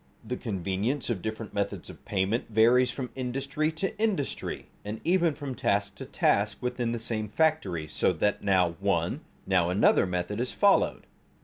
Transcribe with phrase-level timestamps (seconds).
[0.25, 5.35] The convenience of the different methods of payment varies from industry to industry, and even
[5.35, 10.39] from task to task within the same factory, so that now one, now another method
[10.41, 11.05] is followed.